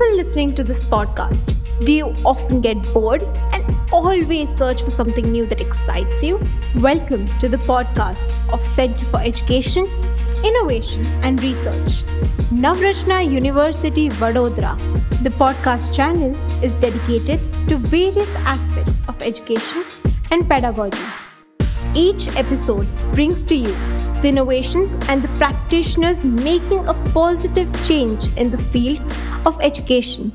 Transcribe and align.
people 0.00 0.16
listening 0.16 0.54
to 0.54 0.64
this 0.64 0.84
podcast, 0.84 1.54
do 1.84 1.92
you 1.92 2.06
often 2.24 2.62
get 2.62 2.82
bored 2.94 3.22
and 3.52 3.76
always 3.92 4.48
search 4.56 4.82
for 4.82 4.88
something 4.88 5.30
new 5.30 5.44
that 5.44 5.60
excites 5.60 6.22
you? 6.22 6.40
Welcome 6.76 7.26
to 7.38 7.50
the 7.50 7.58
podcast 7.58 8.32
of 8.50 8.64
Center 8.64 9.04
for 9.06 9.20
Education, 9.20 9.86
Innovation 10.42 11.04
and 11.22 11.42
Research, 11.42 12.02
Navrachana 12.64 13.30
University 13.30 14.08
Vadodara. 14.08 14.74
The 15.22 15.30
podcast 15.30 15.94
channel 15.94 16.34
is 16.64 16.74
dedicated 16.76 17.38
to 17.68 17.76
various 17.76 18.34
aspects 18.36 19.02
of 19.06 19.20
education 19.20 19.84
and 20.30 20.48
pedagogy. 20.48 21.04
Each 21.94 22.26
episode 22.36 22.86
brings 23.12 23.44
to 23.46 23.54
you 23.54 23.76
the 24.22 24.28
innovations 24.28 24.94
and 25.08 25.22
the 25.22 25.28
practitioners 25.38 26.24
making 26.24 26.86
a 26.86 26.94
positive 27.12 27.68
change 27.86 28.24
in 28.36 28.50
the 28.50 28.58
field 28.58 29.00
of 29.46 29.58
education. 29.62 30.30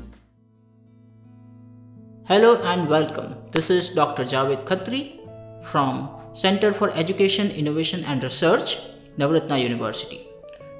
Hello 2.24 2.60
and 2.62 2.88
welcome. 2.88 3.36
This 3.52 3.70
is 3.70 3.90
Dr. 3.90 4.24
Javed 4.24 4.64
Khatri 4.64 5.20
from 5.62 6.10
Center 6.32 6.72
for 6.72 6.90
Education, 6.90 7.52
Innovation 7.52 8.02
and 8.06 8.20
Research, 8.24 8.78
Navrachana 9.18 9.62
University. 9.62 10.26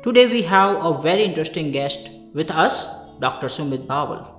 Today 0.03 0.27
we 0.27 0.43
have 0.43 0.85
a 0.85 1.01
very 1.01 1.23
interesting 1.23 1.71
guest 1.71 2.11
with 2.35 2.51
us, 2.51 3.07
Dr. 3.21 3.47
Sumit 3.47 3.87
Bhawal. 3.87 4.33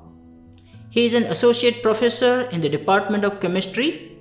He 0.89 1.05
is 1.05 1.13
an 1.13 1.23
associate 1.23 1.81
professor 1.81 2.41
in 2.51 2.59
the 2.59 2.67
Department 2.67 3.23
of 3.23 3.39
Chemistry 3.39 4.17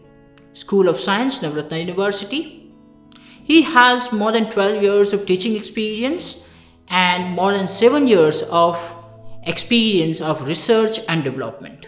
School 0.52 0.88
of 0.88 1.00
Science, 1.00 1.40
Navrachana 1.40 1.80
University. 1.80 2.65
He 3.46 3.62
has 3.62 4.12
more 4.12 4.32
than 4.32 4.50
12 4.50 4.82
years 4.82 5.12
of 5.12 5.24
teaching 5.24 5.54
experience 5.54 6.48
and 6.88 7.32
more 7.32 7.52
than 7.52 7.68
7 7.68 8.08
years 8.08 8.42
of 8.50 8.76
experience 9.44 10.20
of 10.20 10.48
research 10.48 10.98
and 11.08 11.22
development. 11.22 11.86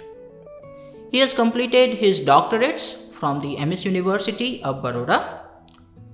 He 1.11 1.19
has 1.19 1.34
completed 1.34 1.95
his 1.95 2.20
doctorates 2.20 3.12
from 3.12 3.41
the 3.41 3.56
MS 3.67 3.84
University 3.84 4.62
of 4.62 4.83
Baroda 4.83 5.41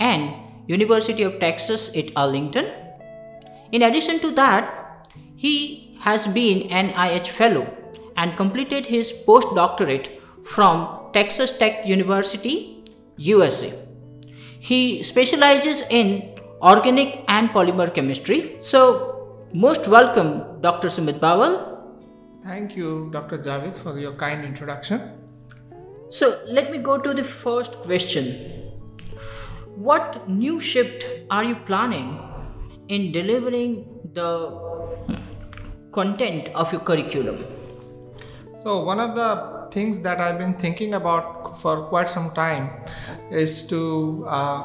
and 0.01 0.33
University 0.67 1.23
of 1.25 1.39
Texas 1.39 1.95
at 1.95 2.11
Arlington. 2.17 2.73
In 3.71 3.83
addition 3.83 4.21
to 4.21 4.31
that, 4.31 5.07
he 5.37 5.99
has 6.01 6.27
been 6.27 6.71
NIH 6.71 7.29
Fellow 7.29 7.67
and 8.17 8.35
completed 8.35 8.87
his 8.87 9.13
postdoctorate 9.27 10.09
from 10.43 11.11
Texas 11.13 11.59
Tech 11.59 11.87
University, 11.87 12.83
USA. 13.19 13.73
He 14.69 15.03
specializes 15.03 15.83
in 15.91 16.35
organic 16.63 17.23
and 17.29 17.51
polymer 17.51 17.93
chemistry. 17.95 18.57
So, 18.61 19.47
most 19.53 19.89
welcome, 19.89 20.63
Dr. 20.63 20.89
Sumit 20.89 21.19
Bhawal. 21.21 21.53
Thank 22.43 22.75
you, 22.75 23.11
Dr. 23.13 23.37
Javed, 23.37 23.77
for 23.77 23.99
your 23.99 24.15
kind 24.15 24.43
introduction. 24.43 25.03
So, 26.09 26.41
let 26.47 26.73
me 26.73 26.79
go 26.79 26.97
to 26.97 27.13
the 27.13 27.23
first 27.23 27.73
question. 27.83 28.25
What 29.75 30.27
new 30.31 30.59
shift 30.61 31.05
are 31.31 31.45
you 31.45 31.57
planning 31.67 32.19
in 32.89 33.13
delivering 33.13 33.85
the 34.15 34.31
content 35.93 36.49
of 36.55 36.73
your 36.73 36.81
curriculum? 36.81 37.45
So, 38.55 38.83
one 38.83 38.99
of 38.99 39.15
the 39.15 39.54
things 39.75 40.01
that 40.01 40.21
I've 40.21 40.39
been 40.39 40.55
thinking 40.55 40.95
about 40.95 41.59
for 41.61 41.75
quite 41.93 42.09
some 42.09 42.31
time 42.33 42.71
is 43.31 43.67
to 43.69 44.25
uh, 44.29 44.63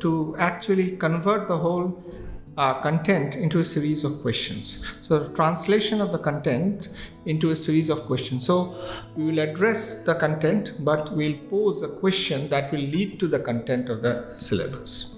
to 0.00 0.36
actually 0.38 0.96
convert 0.96 1.48
the 1.48 1.56
whole 1.56 1.86
uh, 2.58 2.74
content 2.80 3.36
into 3.36 3.60
a 3.60 3.64
series 3.64 4.02
of 4.04 4.20
questions. 4.20 4.84
So, 5.02 5.28
translation 5.28 6.00
of 6.00 6.10
the 6.10 6.18
content 6.18 6.88
into 7.24 7.50
a 7.50 7.56
series 7.56 7.88
of 7.88 8.00
questions. 8.06 8.44
So, 8.44 8.56
we 9.16 9.24
will 9.26 9.38
address 9.38 10.02
the 10.02 10.14
content, 10.14 10.72
but 10.80 11.12
we'll 11.14 11.38
pose 11.50 11.82
a 11.82 11.88
question 11.88 12.48
that 12.48 12.72
will 12.72 12.86
lead 12.96 13.20
to 13.20 13.28
the 13.28 13.38
content 13.38 13.88
of 13.88 14.02
the 14.02 14.14
syllabus. 14.36 15.14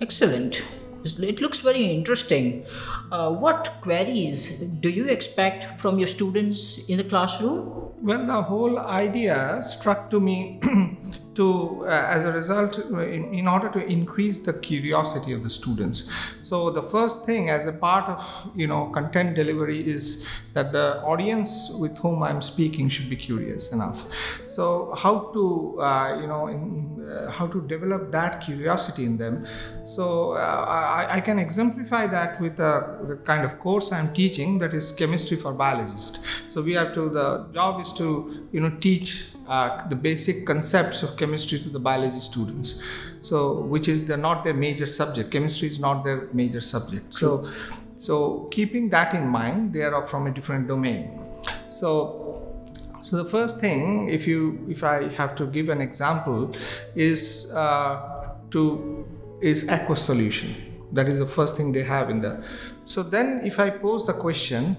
Excellent. 0.00 0.62
It 1.04 1.40
looks 1.40 1.60
very 1.60 1.84
interesting. 1.84 2.64
Uh, 3.12 3.30
what 3.30 3.74
queries 3.82 4.60
do 4.60 4.88
you 4.88 5.06
expect 5.06 5.78
from 5.78 5.98
your 5.98 6.06
students 6.06 6.88
in 6.88 6.96
the 6.96 7.04
classroom? 7.04 7.92
Well, 8.00 8.24
the 8.24 8.42
whole 8.42 8.78
idea 8.78 9.60
struck 9.62 10.10
to 10.10 10.20
me 10.20 10.60
to 11.34 11.84
uh, 11.86 12.06
as 12.08 12.24
a 12.24 12.32
result 12.32 12.78
in, 12.78 13.34
in, 13.34 13.48
order 13.48 13.68
to 13.68 13.84
increase 13.84 14.40
the 14.40 14.52
curiosity 14.52 15.32
of 15.32 15.42
the 15.42 15.50
students. 15.50 16.10
So 16.42 16.70
the 16.70 16.82
first 16.82 17.26
thing 17.26 17.50
as 17.50 17.66
a 17.66 17.72
part 17.72 18.08
of 18.08 18.50
you 18.54 18.66
know 18.66 18.86
content 18.86 19.34
delivery 19.34 19.80
is 19.88 20.26
that 20.54 20.72
the 20.72 21.02
audience 21.02 21.70
with 21.78 21.98
whom 21.98 22.22
i'm 22.22 22.40
speaking 22.40 22.88
should 22.88 23.10
be 23.10 23.16
curious 23.16 23.72
enough. 23.72 24.06
So 24.46 24.94
how 24.96 25.30
to 25.34 25.80
uh, 25.80 26.20
you 26.20 26.26
know 26.26 26.48
in, 26.48 26.94
uh, 27.04 27.30
how 27.30 27.46
to 27.46 27.60
develop 27.66 28.10
that 28.12 28.40
curiosity 28.40 29.04
in 29.04 29.16
them. 29.16 29.46
So 29.84 30.32
uh, 30.32 30.64
I, 30.66 31.16
I, 31.16 31.20
can 31.20 31.38
exemplify 31.38 32.06
that 32.06 32.40
with 32.40 32.56
the 32.56 33.18
kind 33.24 33.44
of 33.44 33.58
course 33.58 33.92
i'm 33.92 34.12
teaching 34.14 34.58
that 34.58 34.72
is 34.72 34.92
chemistry 34.92 35.36
for 35.36 35.52
biologists. 35.52 36.20
So 36.48 36.62
we 36.62 36.74
have 36.74 36.94
to 36.94 37.08
the 37.08 37.46
job 37.52 37.80
is 37.80 37.92
to 37.94 38.48
you 38.52 38.60
know 38.60 38.70
teach 38.80 39.33
uh, 39.46 39.86
the 39.88 39.96
basic 39.96 40.46
concepts 40.46 41.02
of 41.02 41.16
chemistry 41.16 41.58
to 41.58 41.68
the 41.68 41.78
biology 41.78 42.20
students. 42.20 42.82
So 43.20 43.60
which 43.60 43.88
is 43.88 44.06
the, 44.06 44.16
not 44.16 44.44
their 44.44 44.54
major 44.54 44.86
subject. 44.86 45.30
Chemistry 45.30 45.68
is 45.68 45.78
not 45.78 46.04
their 46.04 46.28
major 46.32 46.60
subject. 46.60 47.14
So 47.14 47.48
so 47.96 48.48
keeping 48.50 48.90
that 48.90 49.14
in 49.14 49.26
mind 49.26 49.72
they 49.72 49.82
are 49.82 50.04
from 50.06 50.26
a 50.26 50.30
different 50.30 50.68
domain. 50.68 51.20
So 51.68 52.54
so 53.00 53.22
the 53.22 53.28
first 53.28 53.60
thing 53.60 54.08
if 54.08 54.26
you 54.26 54.66
if 54.68 54.82
i 54.82 55.08
have 55.08 55.34
to 55.36 55.46
give 55.46 55.68
an 55.68 55.82
example 55.82 56.54
is 56.94 57.52
uh, 57.52 58.34
to 58.50 59.06
is 59.42 59.68
aqueous 59.68 60.02
solution. 60.02 60.54
That 60.92 61.08
is 61.08 61.18
the 61.18 61.26
first 61.26 61.56
thing 61.56 61.72
they 61.72 61.82
have 61.82 62.08
in 62.08 62.20
the 62.20 62.44
so 62.84 63.02
then 63.02 63.40
if 63.44 63.58
i 63.58 63.68
pose 63.68 64.06
the 64.06 64.12
question 64.12 64.76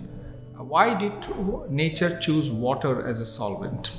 why 0.58 0.94
did 0.94 1.14
nature 1.70 2.18
choose 2.20 2.50
water 2.50 3.06
as 3.06 3.20
a 3.20 3.26
solvent 3.26 3.92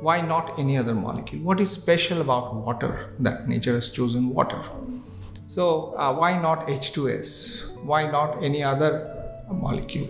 why 0.00 0.20
not 0.20 0.58
any 0.58 0.76
other 0.78 0.94
molecule? 0.94 1.42
What 1.42 1.60
is 1.60 1.70
special 1.70 2.20
about 2.20 2.54
water 2.54 3.14
that 3.20 3.48
nature 3.48 3.74
has 3.74 3.90
chosen 3.90 4.30
water? 4.30 4.62
So, 5.46 5.94
uh, 5.96 6.14
why 6.14 6.40
not 6.40 6.68
H2S? 6.68 7.82
Why 7.82 8.10
not 8.10 8.42
any 8.42 8.62
other 8.62 8.92
molecule? 9.50 10.08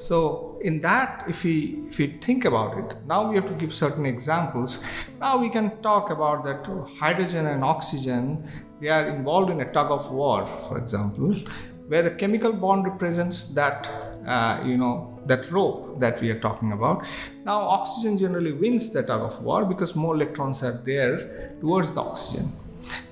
So, 0.00 0.58
in 0.62 0.80
that, 0.80 1.24
if 1.28 1.44
we 1.44 1.84
if 1.86 1.98
we 1.98 2.06
think 2.26 2.44
about 2.44 2.76
it, 2.76 2.96
now 3.06 3.28
we 3.28 3.36
have 3.36 3.46
to 3.46 3.54
give 3.54 3.72
certain 3.72 4.04
examples. 4.04 4.84
Now 5.20 5.38
we 5.38 5.48
can 5.48 5.80
talk 5.82 6.10
about 6.10 6.44
that 6.44 6.66
hydrogen 6.98 7.46
and 7.46 7.64
oxygen. 7.64 8.48
They 8.80 8.88
are 8.88 9.08
involved 9.08 9.50
in 9.50 9.60
a 9.60 9.72
tug 9.72 9.90
of 9.90 10.10
war, 10.10 10.46
for 10.68 10.78
example, 10.78 11.36
where 11.86 12.02
the 12.02 12.10
chemical 12.10 12.52
bond 12.52 12.84
represents 12.84 13.44
that 13.54 14.11
uh, 14.26 14.62
you 14.64 14.76
know 14.76 15.20
that 15.26 15.50
rope 15.50 16.00
that 16.00 16.20
we 16.20 16.30
are 16.30 16.40
talking 16.40 16.72
about. 16.72 17.06
Now, 17.44 17.60
oxygen 17.62 18.18
generally 18.18 18.52
wins 18.52 18.90
the 18.90 19.02
tug 19.02 19.22
of 19.22 19.42
war 19.42 19.64
because 19.64 19.94
more 19.94 20.14
electrons 20.14 20.62
are 20.62 20.80
there 20.84 21.54
towards 21.60 21.92
the 21.92 22.00
oxygen. 22.00 22.52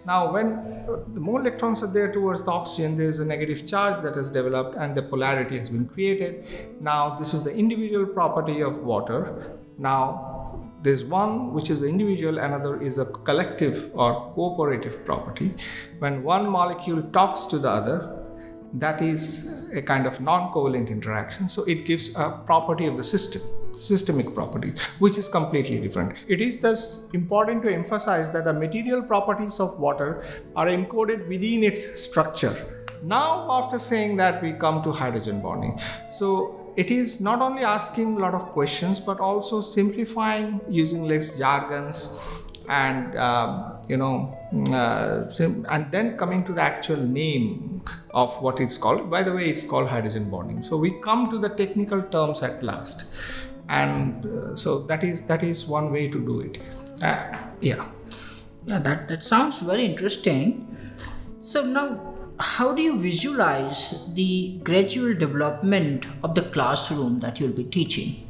Now, 0.07 0.33
when 0.33 0.87
the 1.15 1.21
more 1.21 1.41
electrons 1.41 1.83
are 1.83 1.87
there 1.87 2.11
towards 2.13 2.43
the 2.43 2.51
oxygen, 2.51 2.97
there 2.97 3.09
is 3.09 3.21
a 3.21 3.25
negative 3.25 3.67
charge 3.67 4.03
that 4.03 4.17
has 4.17 4.31
developed 4.31 4.77
and 4.77 4.97
the 4.97 5.03
polarity 5.03 5.59
has 5.59 5.69
been 5.69 5.87
created. 5.87 6.81
Now, 6.81 7.17
this 7.17 7.35
is 7.35 7.45
the 7.45 7.55
individual 7.55 8.07
property 8.07 8.61
of 8.61 8.79
water. 8.79 9.59
Now, 9.79 10.63
there's 10.83 11.05
one 11.05 11.53
which 11.53 11.69
is 11.69 11.81
the 11.81 11.89
individual, 11.89 12.39
another 12.39 12.81
is 12.81 12.97
a 12.99 13.05
collective 13.05 13.91
or 13.95 14.33
cooperative 14.35 15.05
property. 15.05 15.55
When 15.99 16.23
one 16.23 16.49
molecule 16.49 17.03
talks 17.13 17.45
to 17.47 17.59
the 17.59 17.69
other, 17.69 18.25
that 18.75 19.03
is 19.03 19.60
a 19.73 19.83
kind 19.83 20.07
of 20.07 20.21
non-covalent 20.21 20.89
interaction 20.89 21.49
so 21.49 21.65
it 21.65 21.85
gives 21.85 22.15
a 22.17 22.31
property 22.47 22.87
of 22.87 22.97
the 22.97 23.05
system 23.05 23.43
systemic 23.81 24.35
properties 24.35 24.81
which 24.99 25.17
is 25.17 25.29
completely 25.29 25.81
different. 25.81 26.15
It 26.29 26.41
is 26.41 26.59
thus 26.59 27.09
important 27.15 27.63
to 27.63 27.73
emphasize 27.73 28.31
that 28.33 28.45
the 28.45 28.53
material 28.53 29.03
properties 29.03 29.59
of 29.59 29.79
water 29.79 30.25
are 30.55 30.67
encoded 30.67 31.27
within 31.29 31.65
its 31.65 32.01
structure. 32.01 32.55
Now 33.03 33.47
after 33.51 33.79
saying 33.79 34.17
that 34.17 34.43
we 34.43 34.53
come 34.53 34.83
to 34.83 34.93
hydrogen 34.93 35.41
bonding. 35.41 35.81
So 36.11 36.73
it 36.77 36.91
is 36.91 37.21
not 37.21 37.41
only 37.41 37.65
asking 37.65 38.17
a 38.17 38.21
lot 38.21 38.35
of 38.35 38.45
questions 38.47 39.01
but 39.01 39.19
also 39.19 39.63
simplifying 39.63 40.61
using 40.69 41.05
less 41.05 41.39
jargons 41.39 42.21
and 42.69 43.17
um, 43.17 43.80
you 43.91 43.97
know 43.97 44.15
uh, 44.81 45.31
and 45.75 45.91
then 45.91 46.17
coming 46.17 46.45
to 46.45 46.53
the 46.53 46.63
actual 46.63 47.03
name 47.21 47.83
of 48.11 48.41
what 48.43 48.61
it's 48.61 48.79
called. 48.79 49.11
By 49.11 49.23
the 49.23 49.33
way 49.33 49.49
it's 49.49 49.65
called 49.65 49.89
hydrogen 49.89 50.31
bonding. 50.31 50.63
So 50.63 50.77
we 50.77 50.91
come 51.09 51.31
to 51.31 51.39
the 51.39 51.49
technical 51.49 52.03
terms 52.03 52.43
at 52.43 52.63
last. 52.63 53.15
And 53.69 54.27
uh, 54.27 54.57
so 54.57 54.81
that 54.91 55.05
is 55.05 55.23
that 55.23 55.43
is 55.43 55.67
one 55.67 55.93
way 55.93 56.09
to 56.09 56.21
do 56.31 56.41
it. 56.41 56.59
Uh, 57.03 57.33
yeah. 57.61 57.91
Yeah 58.67 58.79
that 58.79 59.09
that 59.09 59.25
sounds 59.25 59.61
very 59.61 59.85
interesting. 59.85 60.67
So 61.43 61.65
now 61.65 61.87
how 62.39 62.73
do 62.73 62.83
you 62.83 62.99
visualize 62.99 64.13
the 64.15 64.59
gradual 64.65 65.15
development 65.15 66.07
of 66.25 66.35
the 66.35 66.43
classroom 66.43 67.21
that 67.21 67.39
you'll 67.41 67.59
be 67.63 67.65
teaching? 67.65 68.27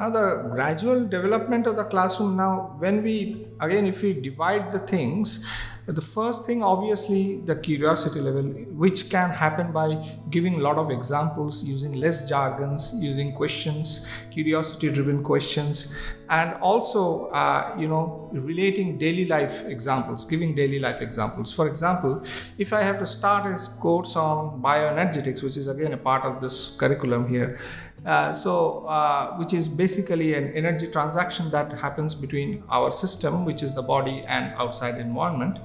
Now, 0.00 0.08
the 0.08 0.48
gradual 0.50 1.06
development 1.06 1.66
of 1.66 1.76
the 1.76 1.84
classroom, 1.84 2.34
now, 2.34 2.74
when 2.78 3.02
we 3.02 3.46
again, 3.60 3.86
if 3.86 4.00
we 4.00 4.14
divide 4.14 4.72
the 4.72 4.78
things, 4.78 5.46
the 5.86 6.00
first 6.00 6.46
thing 6.46 6.62
obviously 6.62 7.40
the 7.44 7.56
curiosity 7.56 8.20
level 8.20 8.42
which 8.82 9.10
can 9.10 9.30
happen 9.30 9.72
by 9.72 9.88
giving 10.30 10.54
a 10.54 10.58
lot 10.58 10.76
of 10.76 10.90
examples 10.90 11.64
using 11.64 11.94
less 11.94 12.28
jargons 12.28 12.92
using 13.00 13.32
questions 13.34 14.06
curiosity 14.30 14.90
driven 14.90 15.22
questions 15.22 15.96
and 16.28 16.54
also 16.60 17.26
uh, 17.30 17.74
you 17.78 17.88
know 17.88 18.28
relating 18.32 18.98
daily 18.98 19.24
life 19.26 19.66
examples 19.66 20.24
giving 20.24 20.54
daily 20.54 20.78
life 20.78 21.00
examples. 21.00 21.52
For 21.52 21.66
example 21.66 22.22
if 22.58 22.72
i 22.72 22.82
have 22.82 22.98
to 22.98 23.06
start 23.06 23.46
a 23.46 23.58
course 23.80 24.16
on 24.16 24.62
bioenergetics 24.62 25.42
which 25.42 25.56
is 25.56 25.66
again 25.66 25.92
a 25.92 25.96
part 25.96 26.24
of 26.24 26.40
this 26.40 26.76
curriculum 26.76 27.28
here 27.28 27.58
uh, 28.06 28.32
so, 28.32 28.86
uh, 28.86 29.36
which 29.36 29.52
is 29.52 29.68
basically 29.68 30.34
an 30.34 30.52
energy 30.54 30.86
transaction 30.86 31.50
that 31.50 31.78
happens 31.78 32.14
between 32.14 32.62
our 32.70 32.90
system, 32.90 33.44
which 33.44 33.62
is 33.62 33.74
the 33.74 33.82
body, 33.82 34.24
and 34.26 34.54
outside 34.54 34.98
environment. 34.98 35.58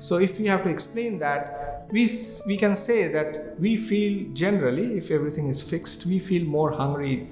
So, 0.00 0.16
if 0.16 0.38
we 0.38 0.46
have 0.46 0.62
to 0.62 0.70
explain 0.70 1.18
that, 1.18 1.86
we 1.90 2.08
we 2.46 2.56
can 2.56 2.76
say 2.76 3.08
that 3.08 3.60
we 3.60 3.76
feel 3.76 4.32
generally, 4.32 4.96
if 4.96 5.10
everything 5.10 5.48
is 5.48 5.60
fixed, 5.60 6.06
we 6.06 6.18
feel 6.18 6.46
more 6.46 6.70
hungry 6.70 7.28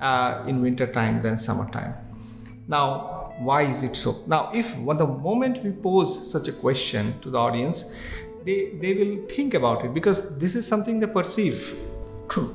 uh, 0.00 0.44
in 0.46 0.62
winter 0.62 0.86
time 0.86 1.20
than 1.22 1.36
summertime. 1.36 1.94
Now, 2.68 3.32
why 3.38 3.62
is 3.62 3.82
it 3.82 3.96
so? 3.96 4.22
Now, 4.28 4.50
if 4.54 4.78
well, 4.78 4.96
the 4.96 5.06
moment 5.06 5.62
we 5.64 5.72
pose 5.72 6.30
such 6.30 6.46
a 6.46 6.52
question 6.52 7.20
to 7.22 7.30
the 7.30 7.38
audience, 7.38 7.96
they 8.44 8.76
they 8.80 8.94
will 8.94 9.26
think 9.26 9.54
about 9.54 9.84
it 9.84 9.92
because 9.92 10.38
this 10.38 10.54
is 10.54 10.66
something 10.66 11.00
they 11.00 11.08
perceive. 11.08 11.76
True. 12.28 12.54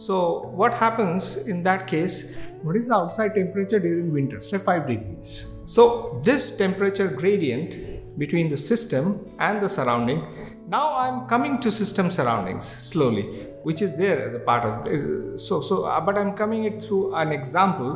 So, 0.00 0.50
what 0.54 0.72
happens 0.72 1.36
in 1.46 1.62
that 1.64 1.86
case? 1.86 2.34
What 2.62 2.74
is 2.74 2.86
the 2.88 2.94
outside 2.94 3.34
temperature 3.34 3.78
during 3.78 4.10
winter? 4.10 4.40
Say 4.40 4.56
5 4.56 4.86
degrees. 4.86 5.58
So, 5.66 6.22
this 6.24 6.56
temperature 6.56 7.06
gradient 7.06 8.18
between 8.18 8.48
the 8.48 8.56
system 8.56 9.28
and 9.38 9.60
the 9.60 9.68
surrounding, 9.68 10.24
now 10.68 10.96
I'm 10.96 11.26
coming 11.26 11.60
to 11.60 11.70
system 11.70 12.10
surroundings 12.10 12.64
slowly, 12.64 13.24
which 13.62 13.82
is 13.82 13.94
there 13.94 14.22
as 14.26 14.32
a 14.32 14.38
part 14.38 14.64
of 14.64 14.84
this. 14.84 15.46
So, 15.46 15.60
so 15.60 15.84
uh, 15.84 16.00
but 16.00 16.16
I'm 16.16 16.32
coming 16.32 16.64
it 16.64 16.82
through 16.82 17.14
an 17.14 17.30
example 17.30 17.92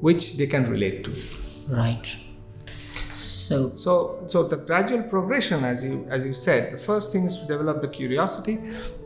which 0.00 0.36
they 0.36 0.46
can 0.46 0.70
relate 0.70 1.02
to. 1.04 1.14
Right. 1.70 2.14
So, 3.48 3.74
so, 3.76 4.24
so 4.28 4.42
the 4.42 4.58
gradual 4.58 5.02
progression, 5.04 5.64
as 5.64 5.82
you 5.82 6.06
as 6.10 6.22
you 6.22 6.34
said, 6.34 6.70
the 6.70 6.76
first 6.76 7.12
thing 7.12 7.24
is 7.24 7.38
to 7.38 7.46
develop 7.46 7.80
the 7.80 7.88
curiosity. 7.88 8.58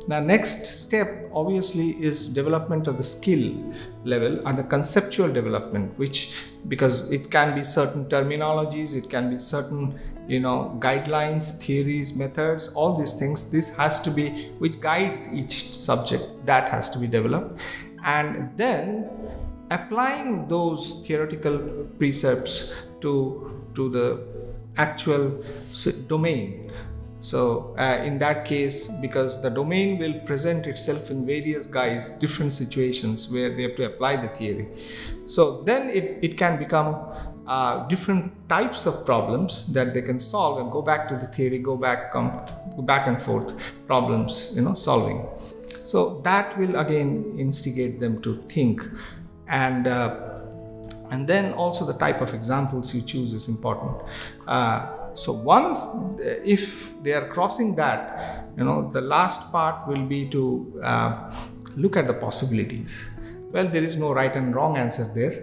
The 0.09 0.19
next 0.19 0.67
step, 0.67 1.31
obviously, 1.33 1.91
is 2.03 2.29
development 2.29 2.89
of 2.89 2.97
the 2.97 3.05
skill 3.05 3.55
level 4.03 4.45
and 4.45 4.59
the 4.59 4.65
conceptual 4.65 5.33
development, 5.33 5.97
which 5.97 6.35
because 6.67 7.09
it 7.13 7.31
can 7.31 7.55
be 7.55 7.63
certain 7.63 8.07
terminologies, 8.07 8.97
it 8.97 9.09
can 9.09 9.31
be 9.31 9.39
certain 9.39 9.97
you 10.27 10.41
know 10.41 10.77
guidelines, 10.81 11.57
theories, 11.65 12.17
methods, 12.17 12.71
all 12.75 12.99
these 12.99 13.15
things. 13.15 13.49
This 13.53 13.77
has 13.77 14.01
to 14.01 14.11
be 14.11 14.51
which 14.59 14.81
guides 14.81 15.33
each 15.33 15.73
subject 15.73 16.47
that 16.47 16.69
has 16.69 16.91
to 16.91 16.99
be 16.99 17.07
developed, 17.07 17.61
and 18.05 18.51
then 18.57 19.09
applying 19.71 20.49
those 20.49 21.07
theoretical 21.07 21.59
precepts 21.97 22.75
to 23.03 23.63
to 23.75 23.89
the 23.89 24.07
actual 24.77 25.45
domain. 26.09 26.71
So 27.21 27.77
uh, 27.79 28.03
in 28.05 28.19
that 28.19 28.45
case 28.45 28.89
because 29.01 29.41
the 29.41 29.51
domain 29.51 29.99
will 29.99 30.19
present 30.27 30.67
itself 30.67 31.11
in 31.11 31.25
various 31.25 31.69
guise 31.69 32.09
different 32.19 32.53
situations 32.53 33.31
where 33.31 33.55
they 33.55 33.63
have 33.63 33.77
to 33.77 33.85
apply 33.85 34.17
the 34.17 34.29
theory. 34.29 34.67
So 35.27 35.63
then 35.63 35.89
it, 35.91 36.19
it 36.21 36.37
can 36.37 36.59
become 36.59 36.97
uh, 37.47 37.87
different 37.87 38.33
types 38.49 38.87
of 38.87 39.07
problems 39.07 39.73
that 39.73 39.95
they 39.95 40.03
can 40.03 40.19
solve 40.19 40.59
and 40.59 40.71
go 40.73 40.83
back 40.83 41.09
to 41.09 41.17
the 41.17 41.27
theory 41.27 41.59
go 41.59 41.77
back 41.77 42.13
come 42.13 42.33
back 42.81 43.07
and 43.07 43.21
forth 43.21 43.55
problems 43.87 44.53
you 44.55 44.63
know 44.63 44.75
solving. 44.75 45.25
So 45.85 46.21
that 46.25 46.59
will 46.59 46.77
again 46.77 47.37
instigate 47.39 48.01
them 48.01 48.21
to 48.23 48.43
think. 48.49 48.83
And 49.49 49.87
uh, 49.87 50.32
and 51.13 51.29
then 51.29 51.53
also 51.53 51.85
the 51.93 51.99
type 52.05 52.21
of 52.27 52.33
examples 52.39 52.95
you 52.95 53.03
choose 53.13 53.31
is 53.39 53.47
important. 53.55 53.95
Uh, 54.49 54.79
so 55.15 55.31
once 55.55 55.87
if 56.57 56.63
they 57.05 57.13
are 57.13 57.27
crossing 57.29 57.75
that 57.83 58.47
you 58.57 58.65
know 58.65 58.91
the 58.97 59.05
last 59.15 59.41
part 59.53 59.87
will 59.87 60.07
be 60.15 60.21
to 60.37 60.43
uh, 60.83 61.13
look 61.77 61.97
at 62.01 62.07
the 62.07 62.15
possibilities. 62.27 62.93
Well 63.53 63.69
there 63.69 63.85
is 63.91 63.97
no 64.05 64.13
right 64.21 64.35
and 64.35 64.55
wrong 64.55 64.79
answer 64.85 65.07
there. 65.15 65.35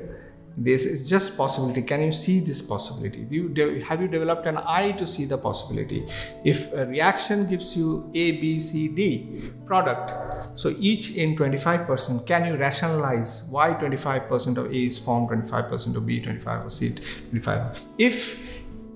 This 0.57 0.83
is 0.83 1.07
just 1.07 1.37
possibility. 1.37 1.81
Can 1.83 2.01
you 2.01 2.11
see 2.11 2.39
this 2.41 2.61
possibility? 2.61 3.21
Do 3.23 3.35
you 3.35 3.49
de- 3.57 3.79
have 3.89 4.01
you 4.01 4.09
developed 4.09 4.45
an 4.45 4.57
eye 4.57 4.91
to 5.01 5.05
see 5.07 5.25
the 5.33 5.37
possibility? 5.37 6.05
If 6.43 6.73
a 6.73 6.85
reaction 6.85 7.45
gives 7.51 7.77
you 7.77 8.11
a 8.13 8.25
b 8.41 8.59
c 8.59 8.87
d 8.89 9.51
product 9.65 10.11
so 10.55 10.75
each 10.79 11.15
in 11.15 11.35
25% 11.35 12.25
can 12.25 12.45
you 12.45 12.55
rationalize 12.57 13.47
why 13.49 13.71
25% 13.73 14.57
of 14.57 14.65
a 14.65 14.75
is 14.75 14.97
formed 14.97 15.29
25% 15.29 15.95
of 15.95 16.05
b 16.05 16.21
twenty 16.21 16.39
five 16.39 16.63
percent 16.63 16.99
of 16.99 17.03
c 17.03 17.29
25 17.29 17.79
if 17.97 18.39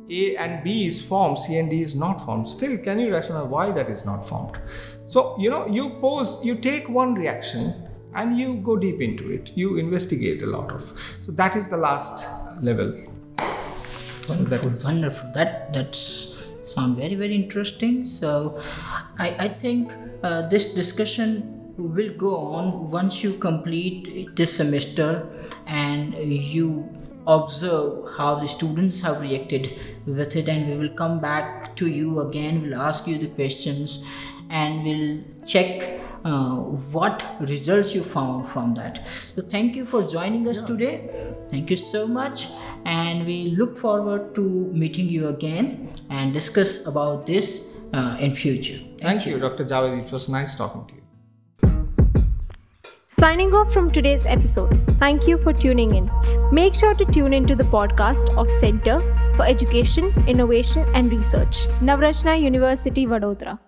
a 0.09 0.35
and 0.35 0.63
b 0.63 0.85
is 0.85 0.99
formed 1.01 1.39
c 1.39 1.57
and 1.57 1.69
d 1.69 1.81
is 1.81 1.95
not 1.95 2.23
formed 2.25 2.47
still 2.47 2.77
can 2.77 2.99
you 2.99 3.11
rationalize 3.11 3.47
why 3.47 3.71
that 3.71 3.89
is 3.89 4.05
not 4.05 4.25
formed? 4.25 4.59
So 5.07 5.35
you 5.39 5.49
know 5.49 5.67
you 5.67 5.89
pose 6.01 6.43
you 6.43 6.55
take 6.55 6.89
one 6.89 7.13
reaction 7.13 7.73
and 8.15 8.37
you 8.37 8.55
go 8.55 8.75
deep 8.75 9.01
into 9.01 9.31
it. 9.31 9.51
You 9.55 9.77
investigate 9.77 10.41
a 10.43 10.45
lot 10.47 10.71
of. 10.71 10.93
So 11.25 11.31
that 11.33 11.55
is 11.55 11.67
the 11.67 11.77
last 11.77 12.27
level. 12.61 12.93
Wonderful 14.29 14.45
that 14.45 14.63
is, 14.63 14.85
wonderful. 14.85 15.31
That 15.33 15.73
that's 15.73 16.32
sound 16.63 16.97
very 16.97 17.15
very 17.15 17.35
interesting. 17.35 18.03
So 18.05 18.59
i 19.17 19.29
i 19.45 19.47
think 19.47 19.93
uh, 20.23 20.47
this 20.47 20.73
discussion 20.73 21.59
will 21.77 22.13
go 22.13 22.35
on 22.37 22.89
once 22.91 23.23
you 23.23 23.33
complete 23.33 24.35
this 24.35 24.55
semester 24.55 25.07
and 25.65 26.13
you 26.55 26.87
observe 27.25 28.09
how 28.17 28.35
the 28.35 28.47
students 28.47 29.01
have 29.01 29.21
reacted 29.21 29.71
with 30.05 30.35
it. 30.35 30.49
And 30.49 30.69
we 30.69 30.75
will 30.77 30.95
come 30.95 31.19
back 31.19 31.75
to 31.77 31.87
you 31.87 32.19
again. 32.21 32.61
We'll 32.61 32.81
ask 32.81 33.07
you 33.07 33.17
the 33.17 33.27
questions 33.27 34.05
and 34.53 34.83
we'll 34.83 35.19
check 35.45 35.99
uh, 36.25 36.55
what 36.95 37.25
results 37.41 37.93
you 37.93 38.01
found 38.03 38.47
from 38.47 38.73
that. 38.75 39.05
So, 39.35 39.41
thank 39.41 39.75
you 39.75 39.85
for 39.85 40.07
joining 40.07 40.47
us 40.47 40.61
today. 40.61 41.33
Thank 41.49 41.69
you 41.69 41.75
so 41.75 42.07
much, 42.07 42.47
and 42.85 43.25
we 43.25 43.55
look 43.61 43.77
forward 43.77 44.33
to 44.35 44.41
meeting 44.83 45.07
you 45.07 45.27
again 45.27 45.91
and 46.09 46.33
discuss 46.33 46.85
about 46.87 47.25
this 47.25 47.81
uh, 47.93 48.17
in 48.19 48.35
future. 48.35 48.77
Thank, 48.77 49.01
thank 49.01 49.25
you, 49.25 49.33
you, 49.33 49.39
Dr. 49.39 49.65
Javed. 49.65 50.05
It 50.05 50.11
was 50.11 50.29
nice 50.29 50.55
talking 50.55 50.85
to 50.87 50.93
you. 50.95 50.99
Signing 53.09 53.53
off 53.53 53.71
from 53.71 53.89
today's 53.89 54.25
episode. 54.25 54.79
Thank 54.99 55.27
you 55.27 55.37
for 55.37 55.53
tuning 55.53 55.95
in. 55.95 56.09
Make 56.51 56.73
sure 56.73 56.93
to 56.93 57.05
tune 57.05 57.33
into 57.33 57.55
the 57.55 57.63
podcast 57.63 58.35
of 58.37 58.51
Center 58.51 58.99
for 59.35 59.45
Education, 59.45 60.13
Innovation 60.27 60.85
and 60.93 61.11
Research, 61.11 61.67
Navrachana 61.79 62.41
University, 62.41 63.05
Vadodara. 63.05 63.59